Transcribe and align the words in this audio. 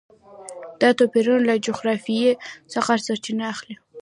دا 0.81 0.89
توپیرونه 0.97 1.41
له 1.49 1.55
جغرافیې 1.65 2.31
څخه 2.73 2.91
سرچینه 3.05 3.43
اخلي. 3.53 3.75